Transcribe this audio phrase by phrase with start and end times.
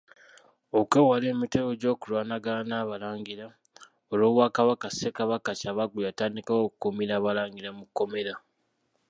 [0.77, 3.45] Olw’okwewala emiteeru gy’okulwanagana n’abalangira
[4.11, 8.33] olw’obwakabaka Ssekabaka Kyabaggu yatandikawo okukuumira abalangira mu Kkomera.